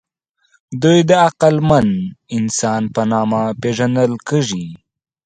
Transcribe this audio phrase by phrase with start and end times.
[0.81, 1.87] دوی د عقلمن
[2.37, 4.65] انسان په نامه پېژندل کېږي.